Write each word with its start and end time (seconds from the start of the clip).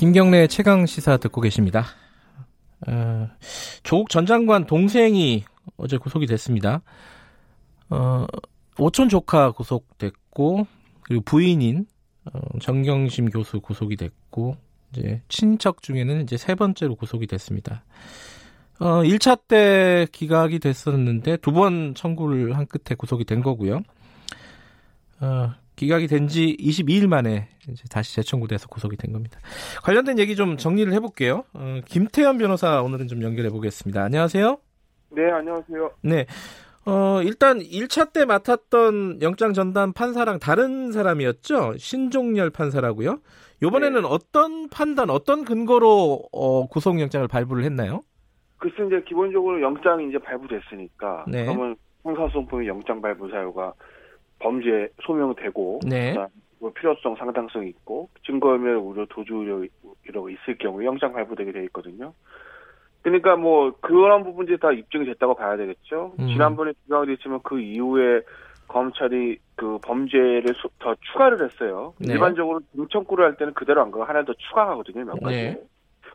김경래의 0.00 0.48
최강 0.48 0.86
시사 0.86 1.18
듣고 1.18 1.42
계십니다. 1.42 1.84
어, 2.88 3.28
조국 3.82 4.08
전 4.08 4.24
장관 4.24 4.64
동생이 4.64 5.44
어제 5.76 5.98
구속이 5.98 6.24
됐습니다. 6.24 6.80
어, 7.90 8.24
오촌 8.78 9.10
조카 9.10 9.50
구속됐고 9.50 10.66
그리고 11.02 11.22
부인인 11.26 11.84
어, 12.32 12.40
정경심 12.62 13.28
교수 13.28 13.60
구속이 13.60 13.96
됐고 13.96 14.56
이제 14.90 15.20
친척 15.28 15.82
중에는 15.82 16.22
이제 16.22 16.38
세 16.38 16.54
번째로 16.54 16.94
구속이 16.94 17.26
됐습니다. 17.26 17.84
어, 18.78 19.02
1차 19.02 19.38
때 19.48 20.06
기각이 20.12 20.60
됐었는데 20.60 21.36
두 21.36 21.52
번 21.52 21.94
청구를 21.94 22.56
한 22.56 22.64
끝에 22.64 22.96
구속이 22.96 23.26
된 23.26 23.42
거고요. 23.42 23.82
어, 25.20 25.52
기각이 25.80 26.06
된 26.08 26.28
지 26.28 26.54
22일 26.60 27.08
만에 27.08 27.48
이제 27.66 27.84
다시 27.90 28.14
재청구돼서 28.14 28.68
구속이 28.68 28.96
된 28.98 29.12
겁니다. 29.12 29.40
관련된 29.82 30.18
얘기 30.18 30.36
좀 30.36 30.58
정리를 30.58 30.92
해볼게요. 30.92 31.44
어, 31.54 31.80
김태현 31.86 32.36
변호사 32.36 32.82
오늘은 32.82 33.08
좀 33.08 33.22
연결해 33.22 33.48
보겠습니다. 33.48 34.02
안녕하세요. 34.02 34.58
네, 35.12 35.30
안녕하세요. 35.30 35.90
네. 36.02 36.26
어, 36.84 37.22
일단 37.22 37.58
1차 37.60 38.12
때 38.12 38.26
맡았던 38.26 39.22
영장 39.22 39.54
전담 39.54 39.92
판사랑 39.94 40.38
다른 40.38 40.92
사람이었죠? 40.92 41.78
신종렬 41.78 42.50
판사라고요. 42.50 43.18
요번에는 43.62 44.02
네. 44.02 44.08
어떤 44.08 44.68
판단, 44.68 45.08
어떤 45.08 45.44
근거로 45.46 46.24
어, 46.32 46.66
구속영장을 46.68 47.26
발부를 47.26 47.64
했나요? 47.64 48.02
글쎄 48.58 48.76
이제 48.86 49.02
기본적으로 49.08 49.62
영장이 49.62 50.08
이제 50.10 50.18
발부됐으니까 50.18 51.24
네. 51.28 51.46
그러면 51.46 51.76
형사소송법의 52.04 52.68
영장 52.68 53.00
발부 53.00 53.30
사유가 53.30 53.72
범죄 54.40 54.88
소명되고 55.02 55.80
네. 55.88 56.14
뭐 56.58 56.72
필요성 56.72 57.16
상당성이 57.16 57.68
있고 57.68 58.08
증거면 58.26 58.76
우려 58.76 59.06
도주 59.08 59.34
우려 59.34 59.64
이러고 60.04 60.30
있을 60.30 60.58
경우 60.58 60.84
영장 60.84 61.12
발부되게 61.12 61.52
돼 61.52 61.64
있거든요. 61.64 62.12
그러니까 63.02 63.36
뭐 63.36 63.72
그런 63.80 64.24
부분들이 64.24 64.58
다 64.58 64.72
입증이 64.72 65.06
됐다고 65.06 65.34
봐야 65.34 65.56
되겠죠. 65.56 66.12
음. 66.18 66.26
지난번에 66.28 66.72
기각이 66.84 67.06
됐지만 67.14 67.40
그 67.42 67.60
이후에 67.60 68.20
검찰이 68.68 69.38
그 69.56 69.78
범죄를 69.82 70.54
수, 70.54 70.68
더 70.78 70.94
추가를 71.12 71.44
했어요. 71.44 71.94
네. 71.98 72.12
일반적으로 72.12 72.60
등청구를 72.74 73.24
할 73.24 73.36
때는 73.36 73.54
그대로 73.54 73.82
안 73.82 73.90
가고 73.90 74.04
하나 74.04 74.24
더 74.24 74.32
추가하거든요, 74.34 75.04
몇 75.04 75.20
가지. 75.20 75.36
네. 75.36 75.60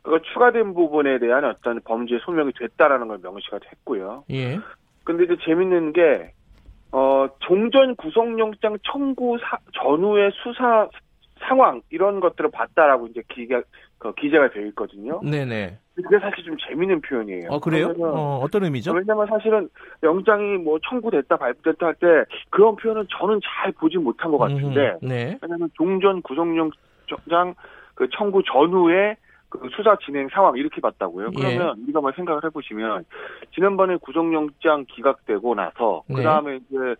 그 0.04 0.22
추가된 0.22 0.74
부분에 0.74 1.18
대한 1.20 1.44
어떤 1.46 1.82
범죄 1.82 2.20
소명이 2.20 2.52
됐다라는 2.58 3.08
걸 3.08 3.18
명시가 3.22 3.60
됐고요. 3.60 4.24
예. 4.32 4.60
근데 5.04 5.24
이제 5.24 5.36
재밌는 5.44 5.94
게, 5.94 6.32
어, 6.92 7.28
종전 7.40 7.96
구속영장 7.96 8.78
청구 8.84 9.38
사, 9.40 9.58
전후의 9.74 10.32
수사 10.44 10.88
상황, 11.48 11.82
이런 11.90 12.22
것들을 12.22 12.50
봤다라고 12.52 13.08
이제 13.08 13.22
기가, 13.30 13.62
그 13.98 14.14
기재가 14.16 14.52
되어 14.52 14.66
있거든요. 14.68 15.20
네네. 15.22 15.78
그게 15.96 16.20
사실 16.20 16.44
좀 16.46 16.56
재밌는 16.58 17.02
표현이에요. 17.02 17.50
어, 17.50 17.60
그래요? 17.60 17.94
어, 18.00 18.40
어떤 18.44 18.64
의미죠? 18.64 18.94
왜냐면 18.94 19.28
사실은 19.28 19.70
영장이 20.04 20.58
뭐 20.58 20.80
청구됐다, 20.90 21.38
발부됐다 21.38 21.86
할 21.86 21.96
때 21.96 22.08
그런 22.50 22.76
표현은 22.78 23.08
저는 23.18 23.40
잘 23.44 23.72
보지 23.74 23.98
못한 23.98 24.32
것 24.32 24.38
같은데. 24.38 24.98
음, 25.04 25.08
네. 25.08 25.38
왜냐면 25.42 25.70
종전 25.76 26.22
구속영장 26.22 27.56
그 27.96 28.08
청구 28.12 28.42
전후에 28.44 29.16
그 29.60 29.70
수사 29.76 29.96
진행 30.06 30.28
상황 30.30 30.56
이렇게 30.58 30.82
봤다고요. 30.82 31.28
예. 31.28 31.32
그러면 31.36 31.76
예. 31.78 31.84
우리가 31.84 32.02
뭐 32.02 32.12
생각을 32.12 32.44
해보시면 32.46 33.06
지난번에 33.54 33.98
구속영장 33.98 34.86
기각되고 34.88 35.56
나서 35.56 36.04
네. 36.08 36.16
그 36.16 36.24
다음에 36.24 36.58
이제 36.58 36.96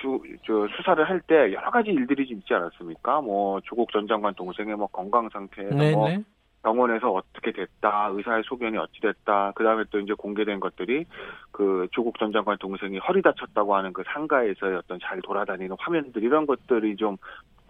주, 0.00 0.20
저 0.44 0.66
수사를 0.76 1.02
할 1.08 1.20
때 1.26 1.52
여러 1.52 1.70
가지 1.70 1.90
일들이 1.90 2.26
좀 2.26 2.38
있지 2.38 2.52
않았습니까? 2.52 3.20
뭐 3.20 3.60
조국 3.64 3.92
전 3.92 4.06
장관 4.06 4.34
동생의 4.34 4.76
뭐 4.76 4.86
건강 4.88 5.28
상태, 5.30 5.62
네, 5.62 5.92
뭐 5.92 6.08
네. 6.08 6.22
병원에서 6.62 7.12
어떻게 7.12 7.52
됐다, 7.52 8.08
의사의 8.12 8.42
소견이 8.46 8.76
어찌 8.78 9.00
됐다, 9.00 9.52
그 9.54 9.62
다음에 9.62 9.84
또 9.90 10.00
이제 10.00 10.14
공개된 10.14 10.60
것들이 10.60 11.04
그 11.52 11.86
조국 11.92 12.18
전 12.18 12.32
장관 12.32 12.56
동생이 12.58 12.98
허리 12.98 13.22
다쳤다고 13.22 13.76
하는 13.76 13.92
그 13.92 14.02
상가에서의 14.06 14.76
어떤 14.76 14.98
잘 15.00 15.20
돌아다니는 15.20 15.76
화면들 15.78 16.22
이런 16.22 16.46
것들이 16.46 16.96
좀 16.96 17.16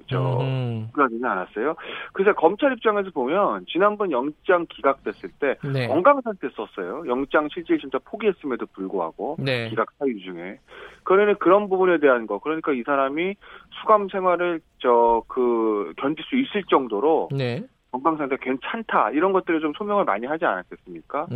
저, 0.07 0.41
음. 0.41 0.91
되지 0.95 1.25
않았어요? 1.25 1.77
그래서 2.13 2.35
검찰 2.35 2.73
입장에서 2.73 3.11
보면, 3.11 3.65
지난번 3.69 4.11
영장 4.11 4.67
기각됐을 4.69 5.31
때, 5.41 5.57
네. 5.73 5.87
건강 5.89 6.21
상태 6.21 6.49
썼어요. 6.55 7.05
영장 7.07 7.49
실질 7.53 7.81
심사 7.81 7.99
포기했음에도 8.05 8.67
불구하고, 8.67 9.37
네. 9.39 9.69
기각 9.71 9.91
사유 9.99 10.21
중에. 10.21 10.59
그러니 11.05 11.39
그런 11.39 11.69
부분에 11.69 11.99
대한 11.99 12.27
거, 12.27 12.39
그러니까 12.39 12.73
이 12.73 12.83
사람이 12.83 13.35
수감 13.81 14.09
생활을, 14.09 14.61
저, 14.79 15.23
그, 15.29 15.93
견딜 15.97 16.25
수 16.25 16.37
있을 16.37 16.65
정도로, 16.65 17.29
네. 17.33 17.63
건강 17.95 18.17
상태 18.17 18.37
괜찮다 18.41 19.11
이런 19.11 19.33
것들을 19.33 19.61
좀 19.61 19.73
소명을 19.79 20.05
많이 20.05 20.27
하지 20.27 20.45
않았겠습니까? 20.45 21.27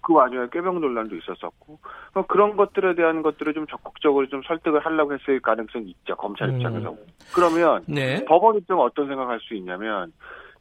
그 0.00 0.12
와중에 0.12 0.46
꾀병 0.52 0.80
논란도 0.80 1.16
있었었고 1.16 1.80
뭐 2.14 2.26
그런 2.26 2.56
것들에 2.56 2.94
대한 2.94 3.22
것들을 3.22 3.52
좀 3.54 3.66
적극적으로 3.66 4.28
좀 4.28 4.40
설득을 4.46 4.86
하려고 4.86 5.14
했을 5.14 5.40
가능성이 5.40 5.90
있죠 5.90 6.14
검찰 6.14 6.50
음. 6.50 6.56
입장에서. 6.56 6.92
음. 6.92 6.96
그러면 7.34 7.82
네. 7.88 8.24
법원 8.24 8.56
입장은 8.56 8.84
어떤 8.84 9.08
생각할 9.08 9.40
수 9.40 9.54
있냐면 9.54 10.12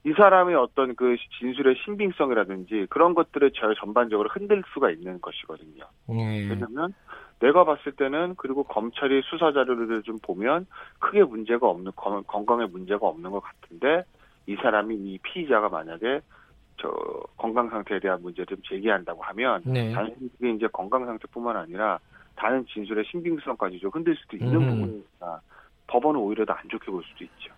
이 0.04 0.14
사람의 0.14 0.56
어떤 0.56 0.96
그 0.96 1.16
진술의 1.38 1.76
신빙성이라든지 1.86 2.88
그런 2.90 3.14
것들을 3.14 3.52
저 3.54 3.72
전반적으로 3.76 4.30
흔들 4.32 4.64
수가 4.74 4.90
있는 4.90 5.22
것이거든요. 5.22 5.84
음. 6.10 6.48
왜냐하면 6.50 6.92
내가 7.40 7.66
봤을 7.66 7.92
때는 7.92 8.34
그리고 8.38 8.64
검찰이 8.64 9.22
수사 9.26 9.52
자료를 9.52 10.02
좀 10.02 10.18
보면 10.24 10.66
크게 10.98 11.24
문제가 11.24 11.68
없는 11.68 11.92
건강에 11.96 12.66
문제가 12.66 13.06
없는 13.06 13.30
것 13.30 13.42
같은데 13.42 14.06
이 14.48 14.56
사람이 14.56 14.96
이 14.96 15.18
피의자가 15.20 15.70
만약에 15.70 16.22
저 16.78 16.90
건강 17.38 17.70
상태에 17.70 18.00
대한 18.00 18.22
문제를 18.22 18.58
제기한다고 18.70 19.24
하면 19.24 19.62
네. 19.66 19.92
단순히 19.94 20.30
그게 20.38 20.52
이제 20.52 20.68
건강 20.72 21.06
상태뿐만 21.06 21.56
아니라 21.56 22.00
다른 22.36 22.66
진술의 22.68 23.06
신빙성까지 23.10 23.80
좀 23.80 23.90
흔들 23.94 24.16
수도 24.16 24.36
있는 24.38 24.56
음. 24.62 24.70
부분이니까 24.70 25.42
법원은 25.88 26.20
오히려 26.20 26.46
더 26.46 26.54
안 26.54 26.68
좋게 26.70 26.92
볼 26.92 27.04
수도 27.04 27.24
있죠. 27.24 27.54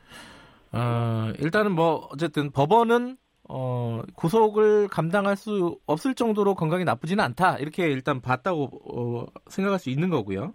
어, 0.71 1.31
일단은 1.39 1.71
뭐 1.73 2.07
어쨌든 2.11 2.51
법원은 2.51 3.17
어, 3.49 4.01
구속을 4.15 4.89
감당할 4.89 5.37
수 5.37 5.79
없을 5.85 6.13
정도로 6.13 6.53
건강이 6.55 6.83
나쁘지는 6.83 7.23
않다 7.23 7.57
이렇게 7.59 7.87
일단 7.87 8.19
봤다고 8.21 8.69
어, 8.93 9.25
생각할 9.47 9.79
수 9.79 9.89
있는 9.89 10.09
거고요. 10.09 10.53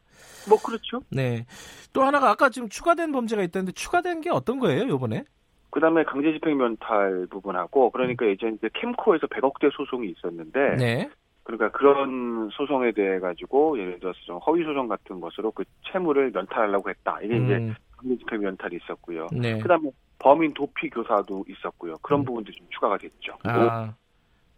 뭐 0.49 0.59
그렇죠. 0.62 1.00
네. 1.10 1.47
또 1.93 2.03
하나가 2.03 2.31
아까 2.31 2.50
지금 2.50 2.69
추가된 2.69 3.10
범죄가 3.12 3.43
있다는데 3.43 3.72
추가된 3.72 4.20
게 4.20 4.31
어떤 4.31 4.59
거예요, 4.60 4.82
이번에? 4.94 5.25
그다음에 5.72 6.04
강제 6.04 6.32
집행 6.32 6.58
면탈 6.58 7.26
부분하고 7.30 7.90
그러니까 7.90 8.26
예전 8.26 8.54
이제 8.54 8.68
캠코에서 8.74 9.26
100억대 9.26 9.72
소송이 9.74 10.10
있었는데 10.10 10.76
네. 10.76 11.10
그러니까 11.44 11.70
그런 11.70 12.50
소송에 12.52 12.92
대해 12.92 13.18
가지고 13.18 13.78
예를 13.78 13.98
들어서 13.98 14.18
좀 14.26 14.36
허위 14.38 14.64
소송 14.64 14.86
같은 14.86 15.20
것으로 15.20 15.50
그 15.50 15.64
채무를 15.90 16.30
면탈하려고 16.30 16.90
했다. 16.90 17.19
이게 17.22 17.36
음. 17.36 17.44
이제 17.44 17.74
강제 17.96 18.16
집행 18.19 18.40
면탈이 18.42 18.78
있었고요. 18.82 19.28
네. 19.32 19.58
그다음에 19.58 19.90
범인 20.19 20.52
도피 20.52 20.90
교사도 20.90 21.44
있었고요. 21.48 21.96
그런 22.02 22.20
음. 22.20 22.25
부분도 22.26 22.52
좀 22.52 22.66
추가가 22.68 22.98
됐죠. 22.98 23.38
아, 23.44 23.94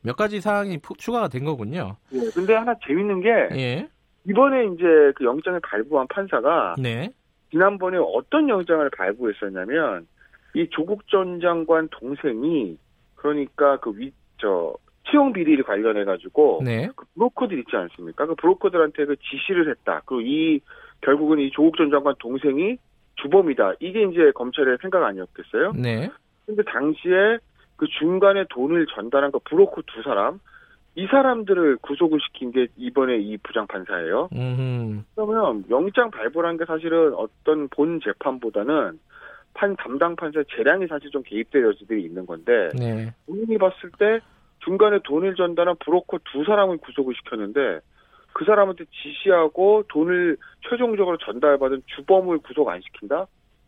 몇 0.02 0.16
가지 0.16 0.40
사항이 0.40 0.80
추가가 0.98 1.28
된 1.28 1.44
거군요. 1.44 1.96
네. 2.10 2.28
근데 2.34 2.54
하나 2.54 2.74
재밌는 2.84 3.20
게 3.20 3.30
예. 3.52 3.88
이번에 4.28 4.64
이제 4.66 5.12
그 5.14 5.24
영장을 5.24 5.60
발부한 5.60 6.08
판사가 6.08 6.74
네. 6.76 7.08
지난번에 7.52 7.98
어떤 7.98 8.48
영장을 8.48 8.90
발부했었냐면 8.90 10.08
이 10.54 10.68
조국 10.70 11.06
전 11.08 11.40
장관 11.40 11.88
동생이 11.90 12.78
그러니까 13.16 13.78
그 13.80 13.90
위 13.90 14.12
저 14.44 14.74
채용 15.10 15.32
비리를 15.32 15.62
관련해 15.64 16.04
가지고 16.04 16.60
네. 16.64 16.88
그 16.96 17.04
브로커들 17.14 17.58
있지 17.60 17.76
않습니까? 17.76 18.26
그 18.26 18.34
브로커들한테 18.36 19.04
그 19.06 19.16
지시를 19.16 19.70
했다. 19.70 20.02
그리고 20.06 20.22
이 20.22 20.60
결국은 21.02 21.38
이 21.38 21.50
조국 21.50 21.76
전 21.76 21.90
장관 21.90 22.14
동생이 22.18 22.78
주범이다. 23.16 23.74
이게 23.80 24.02
이제 24.02 24.32
검찰의 24.34 24.78
생각 24.80 25.04
아니었겠어요? 25.04 25.72
네. 25.72 26.10
근데 26.46 26.62
당시에 26.62 27.38
그 27.76 27.86
중간에 27.98 28.44
돈을 28.50 28.86
전달한 28.94 29.30
그 29.30 29.38
브로커 29.44 29.82
두 29.86 30.02
사람 30.02 30.40
이 30.96 31.06
사람들을 31.06 31.78
구속을 31.82 32.20
시킨 32.20 32.52
게 32.52 32.68
이번에 32.76 33.18
이 33.18 33.36
부장 33.38 33.66
판사예요. 33.66 34.28
음흠. 34.32 35.02
그러면 35.14 35.64
영장 35.68 36.10
발부란 36.10 36.56
게 36.56 36.64
사실은 36.64 37.14
어떤 37.14 37.68
본 37.68 38.00
재판보다는 38.00 38.98
판 39.54 39.76
담당 39.76 40.16
판사 40.16 40.42
재량이 40.56 40.86
사실 40.88 41.10
좀 41.10 41.22
개입될 41.22 41.64
여지들이 41.64 42.04
있는 42.04 42.26
건데 42.26 42.70
네. 42.78 43.12
본인이 43.26 43.56
봤을 43.56 43.90
때 43.98 44.20
중간에 44.64 44.98
돈을 45.04 45.34
전달한 45.36 45.76
브로커 45.84 46.18
두 46.32 46.44
사람을 46.44 46.78
구속을 46.78 47.14
시켰는데 47.14 47.80
그 48.32 48.44
사람한테 48.44 48.84
지시하고 48.86 49.84
돈을 49.88 50.36
최종적으로 50.68 51.16
전달받은 51.18 51.82
주범을 51.86 52.38
구속 52.38 52.68
안 52.68 52.80
시킨다? 52.80 53.26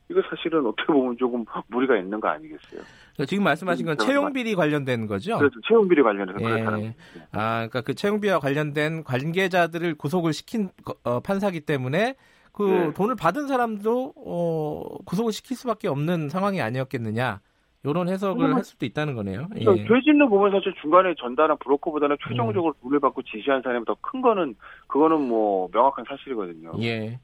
이거 0.08 0.22
사실은 0.28 0.64
어떻게 0.66 0.92
보면 0.92 1.16
조금 1.18 1.44
무리가 1.68 1.96
있는 1.96 2.20
거 2.20 2.28
아니겠어요? 2.28 2.80
그러니까 3.14 3.26
지금 3.26 3.44
말씀하신 3.44 3.86
건 3.86 3.98
채용 3.98 4.32
비리 4.32 4.54
관련된 4.54 5.06
거죠? 5.06 5.38
그렇죠. 5.38 5.60
채용 5.66 5.88
비리 5.88 6.02
관련해서 6.02 6.38
예. 6.40 6.44
그렇다는 6.44 6.94
아, 7.32 7.66
그러니까 7.68 7.80
그 7.80 7.94
채용 7.94 8.20
비리와 8.20 8.38
관련된 8.38 9.02
관계자들을 9.04 9.96
구속을 9.96 10.32
시킨 10.32 10.68
어, 11.04 11.20
판사기 11.20 11.60
때문에 11.60 12.14
그 12.56 12.62
네. 12.62 12.92
돈을 12.94 13.16
받은 13.16 13.48
사람도 13.48 14.14
어, 14.16 14.82
구속을 15.04 15.30
시킬 15.32 15.56
수밖에 15.56 15.88
없는 15.88 16.30
상황이 16.30 16.60
아니었겠느냐? 16.62 17.40
이런 17.84 18.08
해석을 18.08 18.54
할 18.54 18.64
수도 18.64 18.84
있다는 18.84 19.14
거네요. 19.14 19.46
예. 19.56 19.64
죄 19.64 20.00
짓는 20.04 20.28
보면 20.28 20.50
사실 20.50 20.74
중간에 20.80 21.14
전달한 21.20 21.56
브로커보다는 21.58 22.16
최종적으로 22.26 22.72
음. 22.72 22.82
돈을 22.82 22.98
받고 22.98 23.22
지시한 23.22 23.62
사람이 23.62 23.84
더 23.84 23.94
큰 24.00 24.22
거는 24.22 24.56
그거는 24.88 25.20
뭐 25.28 25.68
명확한 25.72 26.04
사실이거든요. 26.08 26.72
예. 26.80 27.20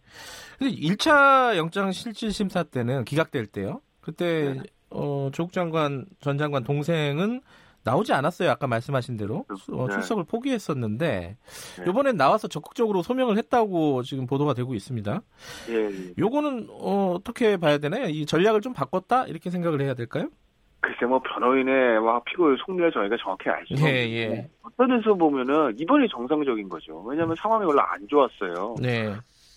근데 0.58 0.72
1차 0.74 1.56
영장 1.56 1.90
실질 1.90 2.30
심사 2.30 2.62
때는 2.62 3.04
기각될 3.04 3.46
때요. 3.46 3.80
그때 4.00 4.54
네. 4.54 4.62
어, 4.90 5.30
조국 5.32 5.52
장관 5.52 6.04
전 6.20 6.38
장관 6.38 6.62
동생은 6.62 7.40
나오지 7.84 8.12
않았어요. 8.12 8.50
아까 8.50 8.66
말씀하신 8.66 9.16
대로 9.16 9.44
어, 9.72 9.86
네. 9.86 9.94
출석을 9.94 10.24
포기했었는데 10.24 11.36
네. 11.78 11.84
이번엔 11.88 12.16
나와서 12.16 12.48
적극적으로 12.48 13.02
소명을 13.02 13.36
했다고 13.38 14.02
지금 14.02 14.26
보도가 14.26 14.54
되고 14.54 14.74
있습니다. 14.74 15.20
예. 15.70 15.74
예. 15.74 16.14
요거는 16.18 16.68
어, 16.70 17.14
어떻게 17.16 17.56
봐야 17.56 17.78
되나요? 17.78 18.06
이 18.06 18.24
전략을 18.26 18.60
좀 18.60 18.72
바꿨다 18.72 19.26
이렇게 19.26 19.50
생각을 19.50 19.80
해야 19.80 19.94
될까요? 19.94 20.28
글쎄 20.80 21.06
뭐 21.06 21.20
변호인의 21.20 22.00
막 22.00 22.24
피고의 22.24 22.56
속내를 22.64 22.92
저희가 22.92 23.16
정확히 23.22 23.48
없는데 23.48 24.10
예, 24.10 24.30
예. 24.30 24.50
어떤 24.62 24.88
데서 24.88 25.14
보면은 25.14 25.76
이번이 25.78 26.08
정상적인 26.08 26.68
거죠. 26.68 27.00
왜냐하면 27.02 27.36
상황이 27.36 27.64
원래 27.64 27.80
안 27.82 28.06
좋았어요. 28.08 28.76
네. 28.80 29.14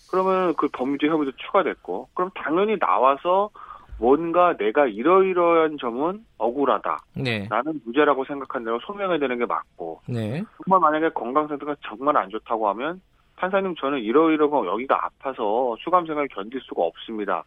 그러면 0.08 0.54
그 0.54 0.68
범죄 0.72 1.08
혐의도 1.08 1.32
추가됐고 1.36 2.08
그럼 2.14 2.30
당연히 2.34 2.78
나와서 2.78 3.50
뭔가 3.98 4.56
내가 4.56 4.86
이러이러한 4.86 5.78
점은 5.78 6.24
억울하다. 6.38 6.98
네. 7.14 7.46
나는 7.48 7.80
무죄라고 7.84 8.24
생각한다고 8.24 8.78
소명해야 8.80 9.18
되는 9.18 9.38
게 9.38 9.46
맞고. 9.46 10.00
네. 10.06 10.42
정말 10.64 10.80
만약에 10.80 11.10
건강 11.14 11.48
상태가 11.48 11.76
정말 11.82 12.16
안 12.16 12.28
좋다고 12.28 12.68
하면 12.70 13.00
판사님 13.36 13.74
저는 13.76 14.00
이러이러고 14.00 14.66
여기가 14.66 15.06
아파서 15.06 15.76
수감 15.80 16.06
생활 16.06 16.28
견딜 16.28 16.60
수가 16.62 16.82
없습니다. 16.82 17.44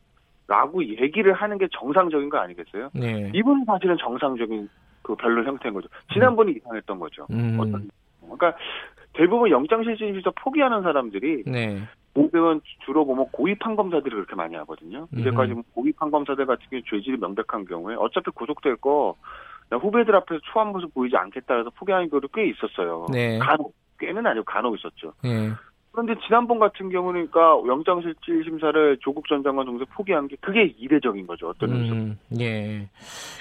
라고 0.47 0.83
얘기를 0.83 1.31
하는 1.33 1.59
게 1.59 1.67
정상적인 1.71 2.29
거 2.29 2.39
아니겠어요? 2.39 2.89
네. 2.93 3.31
이분은 3.35 3.65
사실은 3.65 3.95
정상적인 3.99 4.67
그 5.03 5.15
변론 5.15 5.45
형태인 5.45 5.75
거죠. 5.75 5.87
지난번이 6.11 6.53
음. 6.53 6.57
이상했던 6.57 6.99
거죠. 6.99 7.27
음. 7.29 7.57
어떤, 7.59 7.89
그러니까 8.21 8.55
대부분 9.13 9.51
영장실질심에서 9.51 10.31
포기하는 10.31 10.81
사람들이 10.81 11.43
네. 11.45 11.79
보면 12.27 12.61
주로 12.85 13.05
보면 13.05 13.27
고위 13.31 13.55
판 13.57 13.75
검사들이 13.75 14.13
그렇게 14.13 14.35
많이 14.35 14.55
하거든요. 14.55 15.07
음. 15.13 15.19
이제까지 15.19 15.53
고위 15.73 15.91
판 15.93 16.11
검사들 16.11 16.45
같은 16.45 16.65
경우 16.69 16.81
죄질이 16.89 17.17
명백한 17.17 17.65
경우에 17.65 17.95
어차피 17.95 18.31
구속될 18.31 18.77
거 18.77 19.15
후배들 19.71 20.15
앞에서 20.15 20.41
초한 20.51 20.69
모습 20.69 20.93
보이지 20.93 21.15
않겠다 21.15 21.57
해서 21.57 21.69
포기하는 21.75 22.09
경우도 22.09 22.29
꽤 22.33 22.47
있었어요. 22.49 23.05
네. 23.11 23.37
간혹 23.39 23.73
꽤는 23.99 24.25
아니고 24.25 24.45
간혹 24.45 24.77
있었죠. 24.77 25.13
네. 25.23 25.51
그런데 25.99 26.15
지난번 26.25 26.59
같은 26.59 26.89
경우는 26.89 27.29
그러니까 27.29 27.67
영장실질 27.67 28.43
심사를 28.45 28.97
조국 29.01 29.27
전 29.27 29.43
장관 29.43 29.65
동생 29.65 29.85
포기한 29.93 30.29
게 30.29 30.37
그게 30.39 30.73
이례적인 30.77 31.27
거죠. 31.27 31.49
어떤 31.49 31.73
의미에서. 31.73 31.95
음, 31.95 32.17
예. 32.39 32.89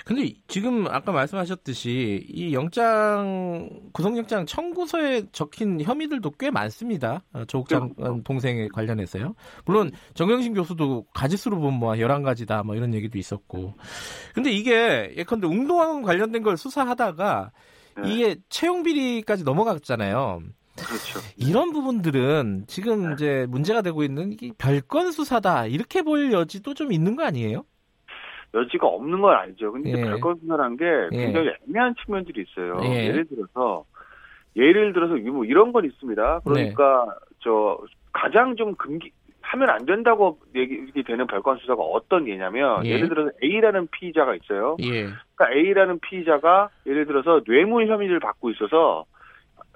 근데 0.05 0.33
지금 0.49 0.87
아까 0.89 1.13
말씀하셨듯이 1.13 2.27
이 2.29 2.53
영장 2.53 3.71
구속영장 3.93 4.47
청구서에 4.47 5.27
적힌 5.31 5.81
혐의들도 5.81 6.33
꽤 6.33 6.51
많습니다. 6.51 7.23
어, 7.33 7.45
조국 7.45 7.69
장관 7.69 7.95
그렇죠. 7.95 8.23
동생에 8.25 8.67
관련해서요. 8.69 9.35
물론 9.65 9.93
정영신 10.15 10.55
교수도 10.55 11.07
가지수로 11.15 11.61
보면 11.61 11.79
뭐 11.79 11.93
11가지다 11.93 12.67
뭐 12.67 12.75
이런 12.75 12.93
얘기도 12.93 13.19
있었고. 13.19 13.75
근데 14.35 14.51
이게 14.51 15.15
예컨대 15.17 15.47
웅동왕 15.47 16.03
관련된 16.03 16.43
걸 16.43 16.57
수사하다가 16.57 17.53
네. 18.03 18.13
이게 18.13 18.37
채용 18.49 18.83
비리까지 18.83 19.45
넘어갔잖아요. 19.45 20.41
그렇죠. 20.87 21.21
이런 21.37 21.73
부분들은 21.73 22.65
지금 22.67 23.09
네. 23.09 23.15
이제 23.15 23.47
문제가 23.49 23.83
되고 23.83 24.03
있는 24.03 24.37
별건 24.59 25.13
수사다 25.13 25.67
이렇게 25.67 26.03
볼 26.03 26.33
여지도 26.33 26.75
좀 26.75 26.93
있는 26.93 27.17
거 27.17 27.25
아니에요? 27.25 27.65
여지가 28.55 28.87
없는 28.87 29.21
건 29.21 29.35
아니죠. 29.35 29.73
근데 29.73 29.91
예. 29.91 30.03
별건 30.03 30.37
수사란 30.41 30.77
게 30.77 30.85
예. 31.13 31.17
굉장히 31.17 31.49
예. 31.49 31.57
애매한 31.69 31.95
측면들이 32.05 32.45
있어요. 32.49 32.81
예. 32.85 33.09
예를 33.09 33.27
들어서 33.27 33.85
예를 34.57 34.93
들어서 34.93 35.15
뭐 35.17 35.45
이런 35.45 35.73
건 35.73 35.85
있습니다. 35.85 36.41
그러니까 36.45 37.05
네. 37.07 37.27
저 37.41 37.79
가장 38.13 38.57
좀 38.57 38.75
금기 38.75 39.13
하면 39.41 39.71
안 39.71 39.87
된다고 39.87 40.39
얘기 40.55 41.03
되는 41.05 41.27
별건 41.27 41.59
수사가 41.59 41.83
어떤 41.83 42.29
예냐면 42.29 42.85
예. 42.85 42.99
를 42.99 43.09
들어서 43.09 43.31
A라는 43.43 43.89
피의자가 43.91 44.35
있어요. 44.35 44.77
예. 44.83 45.09
그러니까 45.35 45.53
A라는 45.53 46.01
피의자가 46.01 46.71
예를 46.87 47.07
들어서 47.07 47.43
뇌물 47.45 47.89
혐의를 47.89 48.21
받고 48.21 48.51
있어서 48.51 49.07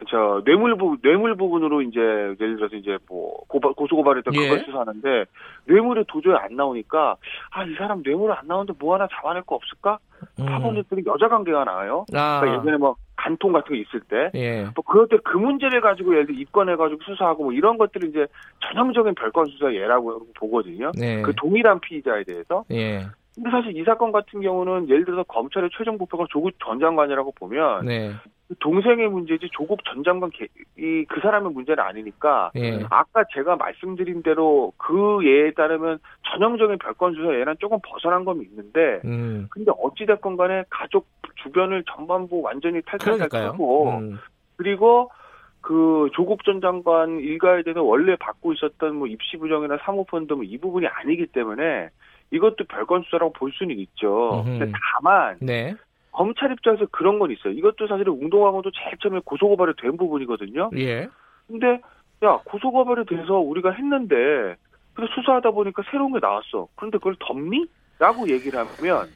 저 0.09 0.43
뇌물 0.45 0.77
부 0.77 0.97
뇌물 1.03 1.37
부분으로 1.37 1.83
이제 1.83 2.01
예를 2.01 2.57
들어서 2.57 2.77
이제 2.77 2.99
뭐 3.09 3.39
고발 3.49 3.73
고소 3.73 3.97
고발했던 3.97 4.35
예. 4.35 4.41
그걸 4.49 4.65
수사하는데 4.65 5.25
뇌물이 5.67 6.05
도저히 6.09 6.35
안 6.37 6.57
나오니까 6.57 7.17
아 7.51 7.65
이 7.65 7.75
사람 7.77 8.03
뇌물 8.03 8.33
안 8.33 8.47
나오는데 8.47 8.75
뭐 8.79 8.95
하나 8.95 9.07
잡아낼 9.13 9.43
거 9.43 9.55
없을까? 9.57 9.99
음. 10.41 10.47
파보냈더니 10.47 11.03
여자 11.07 11.29
관계가 11.29 11.65
나와요. 11.65 12.05
아. 12.15 12.41
그러니까 12.41 12.61
예전에 12.61 12.77
뭐 12.79 12.97
간통 13.17 13.53
같은 13.53 13.69
거 13.69 13.75
있을 13.77 14.01
때, 14.01 14.31
예. 14.35 14.65
뭐 14.75 14.83
그럴 14.85 15.07
때 15.09 15.17
그 15.23 15.37
문제를 15.37 15.81
가지고 15.81 16.13
예를 16.15 16.27
들어 16.27 16.37
입건해가지고 16.39 17.01
수사하고 17.05 17.45
뭐 17.45 17.53
이런 17.53 17.79
것들이 17.79 18.09
이제 18.09 18.27
전형적인 18.61 19.15
별건 19.15 19.47
수사 19.47 19.73
예라고 19.73 20.27
보거든요. 20.35 20.91
네. 20.99 21.23
그 21.23 21.33
동일한 21.37 21.79
피의자에 21.81 22.25
대해서. 22.25 22.65
예. 22.73 23.07
근데 23.35 23.51
사실 23.51 23.77
이 23.77 23.85
사건 23.85 24.13
같은 24.13 24.41
경우는 24.43 24.89
예를 24.89 25.05
들어서 25.05 25.23
검찰의 25.25 25.71
최종 25.77 25.97
목표가 25.97 26.27
조국 26.31 26.53
전 26.65 26.79
장관이라고 26.79 27.33
보면 27.33 27.87
네. 27.87 28.13
동생의 28.59 29.09
문제지 29.09 29.49
조국 29.53 29.83
전 29.85 30.05
장관 30.05 30.31
이 30.77 31.05
그 31.09 31.21
사람의 31.21 31.53
문제는 31.53 31.83
아니니까 31.83 32.51
예. 32.57 32.85
아까 32.91 33.25
제가 33.33 33.57
말씀드린 33.57 34.23
대로 34.23 34.73
그 34.77 35.21
예에 35.25 35.53
따르면 35.53 35.99
전형적인 36.31 36.79
별건 36.79 37.15
수사 37.15 37.35
예는 37.35 37.55
조금 37.59 37.79
벗어난 37.83 38.25
건 38.25 38.43
있는데 38.43 39.01
음. 39.05 39.47
근데 39.51 39.73
어찌 39.83 40.05
됐건 40.07 40.37
간에 40.37 40.65
가족 40.69 41.07
주변을 41.43 41.85
전반부 41.85 42.43
완전히 42.43 42.83
탈탈탈하고 42.83 43.89
음. 43.91 44.19
그리고 44.57 45.11
그 45.61 46.11
조국 46.13 46.45
전 46.45 46.61
장관 46.61 47.21
일가에 47.21 47.63
대해서 47.63 47.83
원래 47.83 48.17
받고 48.17 48.53
있었던 48.53 48.97
뭐 48.97 49.07
입시 49.07 49.37
부정이나 49.39 49.79
사모펀드 49.85 50.35
뭐 50.35 50.45
이 50.45 50.59
부분이 50.59 50.87
아니기 50.87 51.27
때문에 51.27 51.89
이것도 52.33 52.65
별건 52.65 53.03
수사라고 53.03 53.33
볼 53.33 53.53
수는 53.53 53.79
있죠. 53.79 54.43
근데 54.45 54.73
다만 54.73 55.37
네. 55.41 55.75
검찰 56.11 56.51
입장에서 56.53 56.87
그런 56.91 57.19
건 57.19 57.31
있어요. 57.31 57.53
이것도 57.53 57.87
사실은 57.87 58.13
운동하고도 58.15 58.71
제일 58.73 58.97
처음에 58.99 59.21
고소고발이 59.25 59.75
된 59.81 59.97
부분이거든요. 59.97 60.71
예. 60.77 61.09
근데 61.47 61.81
야 62.23 62.41
고소고발이 62.45 63.07
돼서 63.07 63.35
우리가 63.39 63.71
했는데 63.73 64.57
근데 64.95 65.11
수사하다 65.15 65.51
보니까 65.51 65.83
새로운 65.91 66.13
게 66.13 66.19
나왔어. 66.21 66.69
그런데 66.77 66.99
그걸 66.99 67.17
덮니? 67.19 67.67
라고 67.99 68.29
얘기를 68.29 68.59
하면 68.59 69.09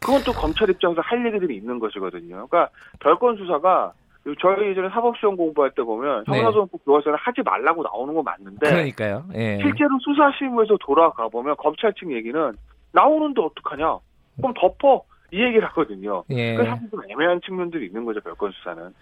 그건 0.00 0.20
또 0.24 0.32
검찰 0.32 0.68
입장에서 0.68 1.00
할 1.00 1.24
얘기들이 1.26 1.56
있는 1.56 1.78
것이거든요. 1.78 2.46
그러니까 2.46 2.68
별건 3.00 3.36
수사가 3.36 3.92
저희 4.40 4.68
예전에 4.70 4.88
사법시험 4.88 5.36
공부할 5.36 5.70
때 5.76 5.82
보면 5.82 6.24
네. 6.28 6.38
형사소송법 6.38 6.84
교과서는 6.84 7.18
하지 7.20 7.42
말라고 7.42 7.82
나오는 7.82 8.14
건 8.14 8.24
맞는데 8.24 8.68
그러니까요. 8.68 9.24
예. 9.34 9.58
실제로 9.58 9.90
수사실무에서 10.00 10.76
돌아가 10.80 11.28
보면 11.28 11.54
검찰 11.58 11.92
측 11.94 12.10
얘기는 12.10 12.52
나오는데 12.92 13.40
어떡하냐? 13.40 13.98
그럼 14.38 14.54
덮어. 14.54 15.02
이 15.32 15.42
얘기를 15.42 15.66
하거든요. 15.68 16.22
예. 16.30 16.54
그래서 16.54 16.76
좀 16.90 17.00
애매한 17.08 17.40
측면들이 17.44 17.86
있는 17.86 18.04
거죠, 18.04 18.20
별건 18.20 18.52
수사는. 18.52 18.92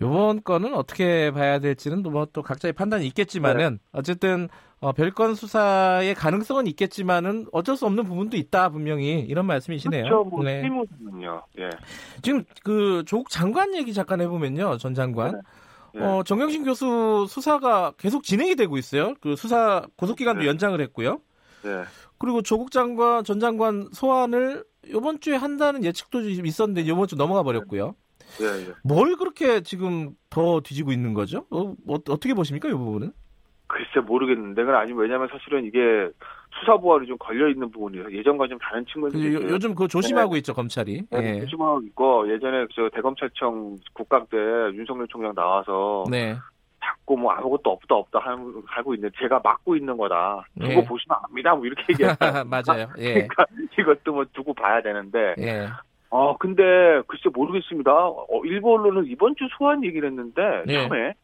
요번 0.00 0.42
건은 0.42 0.74
어떻게 0.74 1.30
봐야 1.30 1.58
될지는 1.58 2.02
뭐 2.02 2.28
또 2.32 2.42
각자의 2.42 2.72
판단이 2.72 3.06
있겠지만은 3.08 3.72
네. 3.72 3.78
어쨌든 3.92 4.48
어, 4.80 4.92
별건 4.92 5.34
수사의 5.34 6.14
가능성은 6.14 6.66
있겠지만은 6.68 7.46
어쩔 7.52 7.76
수 7.76 7.86
없는 7.86 8.04
부분도 8.04 8.36
있다 8.36 8.68
분명히 8.68 9.20
이런 9.20 9.46
말씀이시네요. 9.46 10.04
그렇죠. 10.04 10.24
뭐 10.24 10.44
네. 10.44 10.62
실무는요. 10.62 11.42
예. 11.58 11.70
지금 12.22 12.44
그 12.62 13.02
조국 13.06 13.30
장관 13.30 13.74
얘기 13.74 13.92
잠깐 13.92 14.20
해보면요, 14.20 14.78
전 14.78 14.94
장관. 14.94 15.32
네. 15.32 15.38
네. 15.94 16.04
어, 16.04 16.22
정영신 16.22 16.64
교수 16.64 17.26
수사가 17.28 17.92
계속 17.96 18.22
진행이 18.22 18.54
되고 18.56 18.76
있어요. 18.76 19.14
그 19.20 19.34
수사 19.36 19.84
고속 19.96 20.16
기간도 20.16 20.42
네. 20.42 20.46
연장을 20.46 20.80
했고요. 20.80 21.20
네. 21.64 21.82
그리고 22.18 22.42
조국 22.42 22.70
장관 22.70 23.24
전 23.24 23.40
장관 23.40 23.88
소환을 23.92 24.64
이번 24.86 25.18
주에 25.20 25.34
한다는 25.36 25.82
예측도 25.82 26.20
있었는데 26.20 26.82
이번 26.82 27.08
주 27.08 27.16
넘어가 27.16 27.42
버렸고요. 27.42 27.94
예, 28.40 28.68
예. 28.68 28.74
뭘 28.82 29.16
그렇게 29.16 29.60
지금 29.62 30.10
더 30.30 30.60
뒤지고 30.60 30.92
있는 30.92 31.14
거죠? 31.14 31.46
어, 31.50 31.74
어 31.88 31.98
떻게 32.04 32.34
보십니까, 32.34 32.68
이 32.68 32.72
부분은? 32.72 33.12
글쎄 33.68 34.00
모르겠는데 34.00 34.62
그건 34.62 34.80
아니면 34.80 35.02
왜냐하면 35.02 35.28
사실은 35.30 35.64
이게 35.64 35.78
수사 36.58 36.76
보안이 36.78 37.06
좀 37.06 37.16
걸려 37.18 37.48
있는 37.48 37.70
부분이라서 37.70 38.12
예전과 38.12 38.48
좀 38.48 38.58
다른 38.58 38.84
측면이 38.86 39.34
요, 39.34 39.40
요즘 39.42 39.70
그거 39.74 39.86
조심하고 39.86 40.32
네. 40.32 40.38
있죠 40.38 40.54
검찰이. 40.54 41.02
네, 41.10 41.36
예. 41.36 41.40
조심하고 41.40 41.82
있고 41.82 42.32
예전에 42.32 42.66
저 42.74 42.88
대검찰청 42.92 43.76
국감 43.92 44.26
때 44.30 44.38
윤석열 44.74 45.06
총장 45.08 45.34
나와서 45.34 46.04
네. 46.10 46.36
자꾸 46.82 47.18
뭐 47.18 47.32
아무것도 47.32 47.70
없다 47.70 47.94
없다 47.94 48.20
하고 48.66 48.94
있는데 48.94 49.14
제가 49.20 49.40
막고 49.44 49.76
있는 49.76 49.96
거다. 49.96 50.44
두고 50.58 50.72
예. 50.72 50.84
보시면 50.84 51.18
압니다. 51.22 51.54
뭐 51.54 51.66
이렇게 51.66 51.82
얘기했어요. 51.90 52.44
맞아요. 52.48 52.88
예. 52.98 53.26
그러니까 53.26 53.44
이것도 53.78 54.12
뭐 54.12 54.24
두고 54.32 54.54
봐야 54.54 54.80
되는데. 54.80 55.34
예. 55.38 55.68
어 56.10 56.36
근데 56.38 56.62
글쎄 57.06 57.28
모르겠습니다. 57.32 57.92
어, 57.92 58.26
일부 58.44 58.74
언론은 58.74 59.06
이번 59.06 59.36
주 59.36 59.46
소환 59.56 59.84
얘기를 59.84 60.08
했는데 60.08 60.42
예. 60.68 60.74
처음에 60.74 61.14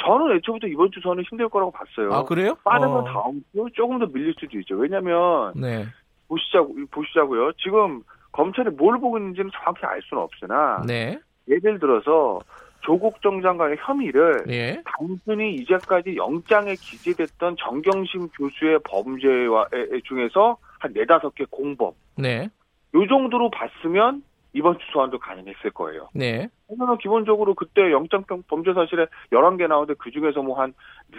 저는 0.00 0.36
애초부터 0.36 0.66
이번 0.66 0.90
주 0.90 1.00
저는 1.00 1.24
힘들 1.24 1.48
거라고 1.48 1.70
봤어요. 1.70 2.12
아 2.12 2.24
그래요? 2.24 2.54
빠르면 2.64 2.96
어. 2.98 3.04
다음 3.04 3.42
주 3.52 3.66
조금 3.74 3.98
더 3.98 4.06
밀릴 4.06 4.34
수도 4.38 4.58
있죠. 4.58 4.76
왜냐면 4.76 5.52
네. 5.56 5.86
보시자고 6.28 6.74
보시자고요. 6.90 7.52
지금 7.52 8.02
검찰이 8.32 8.70
뭘 8.70 8.98
보고 8.98 9.16
있는지는 9.18 9.50
정확히 9.54 9.86
알 9.86 10.02
수는 10.02 10.22
없으나 10.22 10.82
네. 10.86 11.18
예를 11.48 11.78
들어서 11.78 12.40
조국 12.80 13.22
정 13.22 13.40
장관의 13.40 13.78
혐의를 13.80 14.44
예. 14.48 14.82
단순히 14.84 15.54
이제까지 15.54 16.16
영장에 16.16 16.74
기재됐던 16.74 17.56
정경심 17.58 18.28
교수의 18.28 18.80
범죄와 18.84 19.68
중에서 20.04 20.58
한 20.80 20.92
네다섯 20.92 21.34
개 21.34 21.44
공범. 21.48 21.92
네. 22.16 22.50
요 22.94 23.06
정도로 23.06 23.50
봤으면 23.50 24.22
이번 24.54 24.78
주 24.78 24.86
소환도 24.92 25.18
가능했을 25.18 25.70
거예요. 25.72 26.08
네. 26.14 26.48
왜냐면 26.68 26.96
기본적으로 26.98 27.54
그때 27.54 27.92
영장 27.92 28.24
범죄 28.48 28.72
사실에 28.72 29.06
11개 29.32 29.66
나오는데 29.66 29.94
그 29.98 30.10
중에서 30.10 30.42
뭐 30.42 30.54
한 30.54 30.72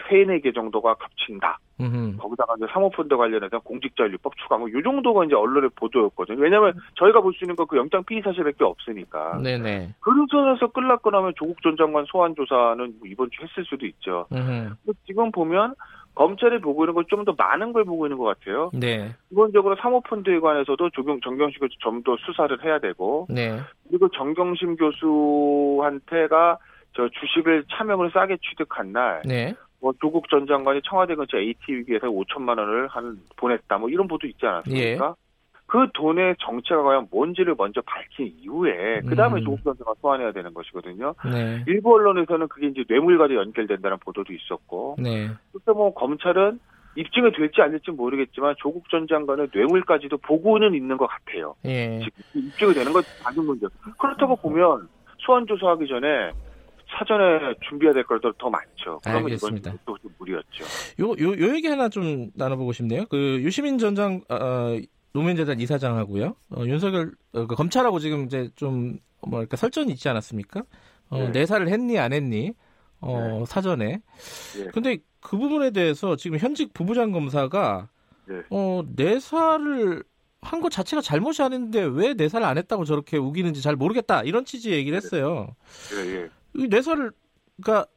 3, 0.10 0.28
4개 0.28 0.56
정도가 0.56 0.96
겹친다. 0.96 1.60
음흠. 1.82 2.18
거기다가 2.18 2.56
이제 2.58 2.66
사모펀드 2.72 3.16
관련해서 3.18 3.60
공직자윤리법 3.60 4.38
추가 4.38 4.58
뭐요 4.58 4.82
정도가 4.82 5.26
이제 5.26 5.36
언론의 5.36 5.72
보도였거든요. 5.76 6.40
왜냐면 6.40 6.74
저희가 6.96 7.20
볼 7.22 7.34
수 7.34 7.44
있는 7.44 7.58
거그 7.58 7.76
영장 7.76 8.04
피의 8.06 8.22
사실밖에 8.22 8.64
없으니까. 8.64 9.40
네네. 9.44 9.96
그런 10.00 10.26
선에서 10.32 10.68
끌락고 10.68 11.12
나면 11.12 11.34
조국 11.36 11.62
전 11.62 11.76
장관 11.76 12.06
소환 12.06 12.34
조사는 12.36 12.78
뭐 12.78 13.08
이번 13.08 13.30
주 13.32 13.44
했을 13.44 13.66
수도 13.66 13.86
있죠. 13.86 14.26
지금 15.06 15.32
보면 15.32 15.76
검찰이 16.16 16.60
보고 16.60 16.84
있는 16.86 16.94
건좀더 16.96 17.36
많은 17.38 17.74
걸 17.74 17.84
보고 17.84 18.06
있는 18.08 18.18
것 18.18 18.24
같아요. 18.26 18.72
네. 18.74 19.14
기본적으로 19.30 19.76
사모펀드에 19.76 20.40
관해서도 20.40 20.90
조경 20.92 21.20
정경심 21.22 21.60
교수 21.60 21.78
좀 21.80 22.02
더 22.04 22.16
수사를 22.18 22.64
해야 22.64 22.80
되고, 22.80 23.28
네. 23.30 23.60
그리고 23.90 24.08
정경심 24.10 24.76
교수한테가 24.78 26.58
저 26.94 27.10
주식을 27.10 27.66
차명을 27.72 28.12
싸게 28.12 28.38
취득한 28.38 28.92
날, 28.94 29.22
네. 29.26 29.54
뭐 29.82 29.94
조국 30.00 30.30
전 30.30 30.48
장관이 30.48 30.82
청와대 30.88 31.16
근처 31.16 31.38
AT 31.38 31.60
위기에서 31.68 32.08
5천만 32.08 32.58
원을 32.58 32.88
한 32.88 33.18
보냈다, 33.36 33.78
뭐 33.78 33.90
이런 33.90 34.08
보도 34.08 34.26
있지 34.28 34.46
않았습니까? 34.46 35.06
예. 35.06 35.25
그 35.68 35.88
돈의 35.94 36.36
정체가 36.40 36.84
과연 36.84 37.08
뭔지를 37.10 37.56
먼저 37.58 37.82
밝힌 37.82 38.34
이후에 38.40 39.02
그 39.08 39.16
다음에 39.16 39.42
음. 39.42 39.46
조국 39.46 39.64
전 39.64 39.76
장관 39.78 39.96
소환해야 40.00 40.32
되는 40.32 40.54
것이거든요. 40.54 41.16
네. 41.32 41.64
일부 41.68 41.96
언론에서는 41.96 42.48
그게 42.48 42.68
이제 42.68 42.84
뇌물과도 42.88 43.36
연결된다는 43.36 43.98
보도도 44.00 44.32
있었고, 44.32 44.98
네. 45.00 45.30
그때 45.52 45.72
뭐 45.72 45.94
검찰은 45.94 46.60
입증이 46.98 47.32
될지 47.34 47.62
안 47.62 47.72
될지 47.72 47.92
모르겠지만 47.92 48.56
조국 48.58 48.90
전 48.90 49.08
장관의 49.08 49.50
뇌물까지도 49.54 50.18
보고는 50.18 50.76
있는 50.76 50.98
것 50.98 51.08
같아요. 51.08 51.56
예. 51.66 52.00
입증이 52.34 52.74
되는 52.74 52.94
건 52.94 53.04
작은 53.24 53.44
문제. 53.44 53.68
그렇다고 54.00 54.36
보면 54.38 54.88
소환 55.18 55.46
조사하기 55.46 55.88
전에 55.88 56.32
사전에 56.98 57.56
준비해야 57.68 57.94
될 57.94 58.04
것도 58.04 58.32
더 58.34 58.50
많죠. 58.50 59.00
그러면 59.04 59.24
알겠습니다. 59.26 59.72
이건 59.72 59.80
또 59.86 60.10
무리였죠. 60.20 60.64
요, 61.02 61.10
요, 61.20 61.40
요 61.40 61.56
얘기 61.56 61.68
하나 61.68 61.90
좀 61.90 62.30
나눠보고 62.36 62.72
싶네요. 62.72 63.06
그 63.10 63.42
유시민 63.42 63.78
전 63.78 63.96
장, 63.96 64.22
어, 64.30 64.78
노무현 65.16 65.38
재단 65.38 65.62
이사장하고요. 65.62 66.36
어, 66.52 66.64
윤석열 66.66 67.14
어, 67.32 67.48
그 67.48 67.56
검찰하고 67.56 68.00
지금 68.00 68.26
이제 68.26 68.50
좀 68.58 69.00
뭐랄까 69.26 69.56
설전이 69.56 69.94
있지 69.94 70.10
않았습니까? 70.10 70.64
어, 71.10 71.20
네. 71.20 71.30
내사를 71.30 71.66
했니 71.70 71.98
안 71.98 72.12
했니? 72.12 72.52
어, 73.00 73.38
네. 73.40 73.46
사전에. 73.46 74.02
네. 74.58 74.68
근데 74.74 74.98
그 75.22 75.38
부분에 75.38 75.72
대해서 75.72 76.18
지금 76.18 76.38
현직 76.38 76.74
부부장 76.74 77.14
검사가 77.14 77.88
네. 78.28 78.42
어, 78.50 78.84
내사를 78.96 80.04
한 80.42 80.62
것 80.62 80.70
자체가 80.70 81.02
잘못이 81.02 81.42
아닌데 81.42 81.82
왜 81.82 82.14
내사를 82.14 82.46
안 82.46 82.58
했다고 82.58 82.84
저렇게 82.86 83.18
우기는지 83.18 83.62
잘 83.62 83.76
모르겠다 83.78 84.22
이런 84.24 84.44
취지의 84.46 84.78
얘기를 84.78 84.96
했어요. 84.98 85.56
예, 85.96 86.16
예. 86.24 86.30
이 86.56 86.68
내사를 86.68 87.12
그러니까 87.64 87.90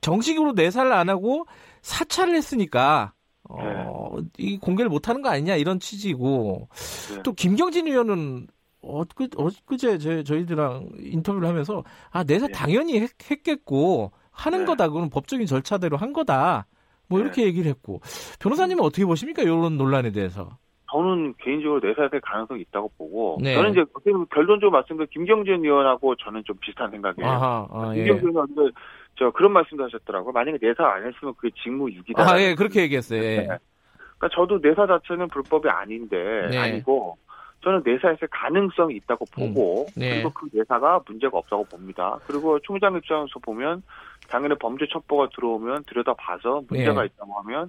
정식으로 0.00 0.52
내사를 0.52 0.90
안 0.92 1.10
하고 1.10 1.46
사찰을 1.82 2.34
했으니까 2.36 3.12
어, 3.50 4.16
네. 4.20 4.28
이 4.38 4.58
공개를 4.58 4.88
못하는 4.88 5.22
거 5.22 5.28
아니냐 5.28 5.56
이런 5.56 5.80
취지고 5.80 6.68
네. 7.14 7.22
또 7.22 7.32
김경진 7.32 7.86
의원은 7.86 8.46
엊그 8.82 9.28
엊그제 9.36 9.98
제 9.98 10.22
저희들랑 10.22 10.90
인터뷰를 10.98 11.48
하면서 11.48 11.84
아 12.10 12.24
내사 12.24 12.46
네. 12.46 12.52
당연히 12.52 13.00
했, 13.00 13.10
겠고 13.42 14.12
하는 14.30 14.60
네. 14.60 14.64
거다 14.66 14.88
그건 14.88 15.10
법적인 15.10 15.46
절차대로 15.46 15.96
한 15.96 16.12
거다 16.12 16.66
뭐 17.08 17.18
네. 17.18 17.24
이렇게 17.24 17.44
얘기를 17.44 17.68
했고 17.68 18.00
변호사님은 18.38 18.82
어떻게 18.84 19.04
보십니까 19.04 19.42
이런 19.42 19.76
논란에 19.76 20.12
대해서? 20.12 20.56
저는 20.90 21.34
개인적으로 21.38 21.80
내사될 21.80 22.20
가능성이 22.20 22.62
있다고 22.62 22.90
보고 22.98 23.38
네. 23.40 23.54
저는 23.54 23.70
이제 23.70 23.84
결론적으로 24.30 24.70
말씀드린 24.72 25.08
김경진 25.12 25.64
의원하고 25.64 26.16
저는 26.16 26.42
좀 26.44 26.56
비슷한 26.60 26.90
생각이에요. 26.90 27.28
아하, 27.28 27.68
아, 27.70 27.92
예. 27.94 28.04
김경진 28.04 28.28
의원은 28.28 28.72
저 29.16 29.30
그런 29.30 29.52
말씀도 29.52 29.84
하셨더라고요. 29.84 30.32
만약에 30.32 30.58
내사 30.60 30.84
안 30.84 31.06
했으면 31.06 31.34
그게 31.36 31.50
직무유기다. 31.62 32.22
아, 32.22 32.40
예, 32.40 32.54
그렇게 32.54 32.82
얘기했어요. 32.82 33.22
예. 33.22 33.46
그러니까 33.46 34.28
저도 34.32 34.58
내사 34.60 34.86
자체는 34.86 35.28
불법이 35.28 35.68
아닌데 35.68 36.48
네. 36.50 36.58
아니고 36.58 37.16
저는 37.62 37.82
내사했을 37.84 38.28
가능성이 38.28 38.96
있다고 38.96 39.26
보고 39.32 39.82
음. 39.82 40.00
네. 40.00 40.14
그리고 40.14 40.30
그 40.30 40.48
내사가 40.52 41.00
문제가 41.06 41.38
없다고 41.38 41.64
봅니다. 41.64 42.18
그리고 42.26 42.58
총장 42.60 42.96
입장에서 42.96 43.38
보면 43.42 43.82
당연히 44.28 44.54
범죄 44.58 44.86
첩보가 44.90 45.28
들어오면 45.34 45.84
들여다봐서 45.84 46.62
문제가 46.68 47.02
네. 47.02 47.06
있다고 47.06 47.32
하면 47.40 47.58
뭐 47.60 47.68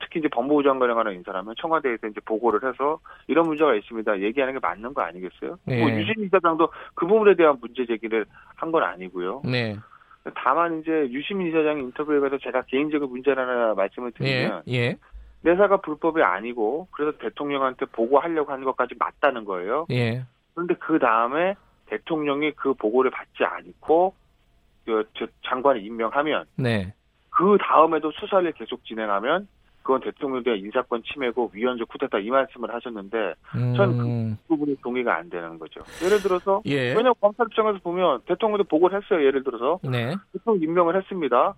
특히 0.00 0.20
이제 0.20 0.28
법무부 0.28 0.62
장관에 0.62 0.94
관한 0.94 1.14
인사라면 1.14 1.54
청와대에서 1.58 2.06
이제 2.08 2.20
보고를 2.24 2.68
해서 2.68 2.98
이런 3.26 3.46
문제가 3.46 3.74
있습니다. 3.74 4.20
얘기하는 4.20 4.54
게 4.54 4.60
맞는 4.60 4.94
거 4.94 5.02
아니겠어요? 5.02 5.58
네. 5.64 5.80
뭐 5.80 5.90
유신 5.90 6.14
이사장도 6.24 6.68
그 6.94 7.06
부분에 7.06 7.34
대한 7.34 7.58
문제 7.60 7.86
제기를 7.86 8.26
한 8.56 8.72
건 8.72 8.82
아니고요. 8.84 9.42
네. 9.44 9.76
다만 10.36 10.80
이제 10.80 10.90
유시민 11.10 11.48
이사장 11.48 11.78
인터뷰에 11.80 12.20
가서 12.20 12.38
제가 12.38 12.62
개인적인 12.62 13.08
문제를 13.08 13.42
하나 13.46 13.74
말씀을 13.74 14.12
드리면 14.12 14.62
예. 14.68 14.72
예. 14.72 14.96
내사가 15.42 15.78
불법이 15.78 16.22
아니고 16.22 16.86
그래서 16.92 17.18
대통령한테 17.18 17.86
보고하려고 17.86 18.52
하는 18.52 18.64
것까지 18.64 18.94
맞다는 18.98 19.44
거예요. 19.44 19.86
예. 19.90 20.22
그런데 20.54 20.74
그 20.74 20.98
다음에 20.98 21.54
대통령이 21.86 22.52
그 22.52 22.74
보고를 22.74 23.10
받지 23.10 23.44
않고 23.44 24.14
그 24.86 25.04
장관을 25.44 25.84
임명하면 25.84 26.44
네. 26.56 26.94
그 27.30 27.58
다음에도 27.60 28.12
수사를 28.12 28.50
계속 28.52 28.84
진행하면 28.84 29.48
그건 29.82 30.00
대통령에 30.00 30.42
대한 30.42 30.58
인사권 30.60 31.02
침해고 31.02 31.50
위헌적 31.52 31.88
쿠데타 31.88 32.18
이 32.20 32.30
말씀을 32.30 32.72
하셨는데 32.74 33.34
음. 33.56 33.74
전그 33.74 34.36
부분이 34.48 34.76
동의가 34.82 35.16
안 35.16 35.28
되는 35.28 35.58
거죠. 35.58 35.80
예를 36.04 36.20
들어서 36.22 36.62
예. 36.66 36.88
왜냐하면 36.88 37.14
검찰 37.20 37.46
입장에서 37.46 37.78
보면 37.80 38.20
대통령도 38.26 38.64
보고를 38.64 39.02
했어요. 39.02 39.24
예를 39.26 39.42
들어서 39.42 39.80
네. 39.82 40.14
대통령 40.32 40.62
임명을 40.62 40.96
했습니다. 40.96 41.54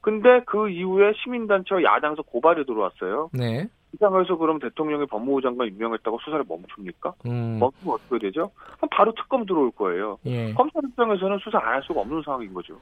근데 0.00 0.42
그 0.46 0.68
이후에 0.68 1.12
시민단체와 1.22 1.82
야당에서 1.82 2.22
고발이 2.22 2.66
들어왔어요. 2.66 3.30
네. 3.32 3.68
이 3.92 3.96
상황에서 3.98 4.36
그럼 4.36 4.58
대통령이 4.58 5.06
법무부 5.06 5.42
장관 5.42 5.68
임명했다고 5.68 6.18
수사를 6.24 6.44
멈춥니까? 6.48 7.12
음. 7.26 7.58
멈추면 7.60 7.94
어떻게 7.94 8.18
되죠? 8.18 8.50
그럼 8.76 8.88
바로 8.90 9.12
특검 9.14 9.44
들어올 9.44 9.70
거예요. 9.72 10.18
예. 10.26 10.52
검찰 10.54 10.82
입장에서는 10.84 11.38
수사 11.42 11.58
안 11.58 11.72
할 11.72 11.82
수가 11.84 12.00
없는 12.00 12.22
상황인 12.24 12.52
거죠. 12.52 12.78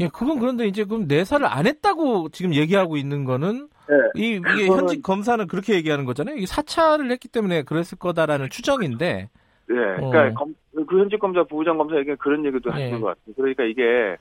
예, 0.00 0.08
그건 0.08 0.38
그런데 0.38 0.66
이제 0.66 0.84
그럼 0.84 1.06
내사를 1.08 1.44
안 1.46 1.66
했다고 1.66 2.28
지금 2.30 2.54
얘기하고 2.54 2.96
있는 2.96 3.24
거는 3.24 3.68
네. 3.88 3.96
이, 4.14 4.36
이게 4.36 4.66
현직 4.68 5.02
검사는 5.02 5.44
그렇게 5.48 5.74
얘기하는 5.74 6.04
거잖아요. 6.04 6.36
이 6.36 6.46
사찰을 6.46 7.10
했기 7.10 7.26
때문에 7.28 7.62
그랬을 7.62 7.98
거다라는 7.98 8.50
추정인데. 8.50 9.28
네, 9.68 9.74
그러니까 9.74 10.26
어. 10.26 10.34
검, 10.34 10.54
그 10.86 10.98
현직 11.00 11.18
검사 11.18 11.42
부부장 11.44 11.76
검사 11.78 11.96
에게 11.96 12.14
그런 12.16 12.44
얘기도 12.44 12.70
네. 12.70 12.82
하시는 12.82 13.00
것 13.00 13.08
같아요. 13.08 13.34
그러니까 13.36 13.64
이게 13.64 14.16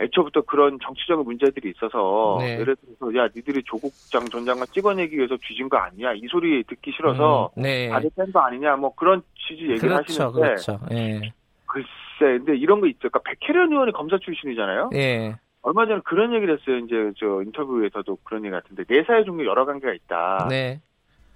애초부터 0.00 0.42
그런 0.42 0.78
정치적인 0.82 1.24
문제들이 1.24 1.72
있어서 1.76 2.38
네. 2.40 2.58
예를 2.58 2.76
들어서 2.76 3.16
야 3.16 3.28
니들이 3.34 3.62
조국장 3.64 4.26
전 4.26 4.44
장관 4.44 4.66
찍어내기 4.72 5.16
위해서 5.16 5.36
뒤진 5.40 5.68
거 5.68 5.76
아니야 5.76 6.12
이 6.14 6.22
소리 6.28 6.64
듣기 6.64 6.92
싫어서 6.92 7.50
음, 7.56 7.62
네. 7.62 7.88
다들 7.88 8.10
뺀거 8.16 8.40
아니냐 8.40 8.76
뭐 8.76 8.94
그런 8.94 9.22
취지 9.36 9.62
얘기를 9.62 9.78
그렇죠, 9.78 10.24
하시는데 10.24 10.40
그렇죠. 10.40 10.80
예. 10.92 11.32
글쎄 11.66 12.38
근데 12.38 12.56
이런 12.56 12.80
거 12.80 12.88
있죠. 12.88 13.08
그러니까 13.08 13.20
백혜련 13.24 13.72
의원이 13.72 13.92
검사 13.92 14.18
출신이잖아요. 14.18 14.90
예. 14.94 15.36
얼마 15.62 15.86
전에 15.86 16.00
그런 16.04 16.34
얘기를 16.34 16.58
했어요. 16.58 16.78
이제 16.78 17.12
저 17.18 17.42
인터뷰에서도 17.42 18.18
그런 18.24 18.44
얘기 18.44 18.52
같은데 18.52 18.84
내사의 18.86 19.24
종류 19.24 19.46
여러 19.46 19.64
관계가 19.64 19.94
있다. 19.94 20.46
네. 20.50 20.80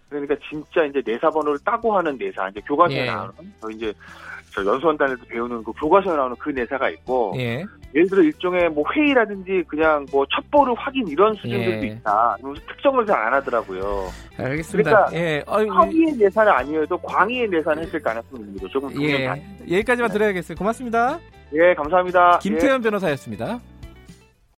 그러니까 0.08 0.36
진짜 0.48 0.84
이제 0.84 1.02
내사 1.04 1.30
번호를 1.30 1.58
따고 1.64 1.96
하는 1.96 2.16
내사 2.16 2.48
이제 2.48 2.60
교과서에 2.60 3.02
예. 3.02 3.06
나오는 3.06 3.32
저 3.60 3.70
이제 3.70 3.92
저 4.64 4.72
연수원단에서 4.72 5.24
배우는 5.28 5.62
그 5.64 5.72
교과서에 5.72 6.16
나오는 6.16 6.36
그 6.38 6.50
내사가 6.50 6.88
있고 6.90 7.34
예. 7.36 7.64
예를 7.94 8.08
들어 8.08 8.22
일종의 8.22 8.68
뭐 8.70 8.84
회의라든지 8.94 9.64
그냥 9.66 10.04
뭐 10.10 10.26
첩보를 10.34 10.74
확인 10.76 11.06
이런 11.08 11.34
수준들도 11.34 11.86
예. 11.86 11.90
있다. 11.92 12.36
특정을 12.68 13.06
잘 13.06 13.18
안 13.18 13.34
하더라고요. 13.34 14.08
알겠습니다. 14.38 15.06
그러니까 15.06 15.18
예. 15.18 15.42
허위의 15.48 16.16
내사는 16.16 16.52
아니어도 16.52 16.96
광의의 16.98 17.48
내사는 17.48 17.82
했을 17.82 18.00
가능성이 18.00 18.42
있는 18.44 18.68
조금 18.68 19.02
예. 19.02 19.26
여기까지만 19.70 20.10
들어야겠어요. 20.10 20.56
고맙습니다. 20.56 21.18
예, 21.54 21.74
감사합니다. 21.74 22.38
김태현 22.40 22.78
예. 22.78 22.82
변호사였습니다. 22.82 23.60